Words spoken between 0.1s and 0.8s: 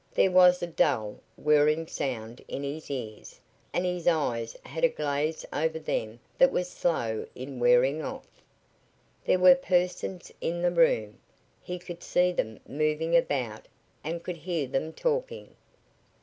There was a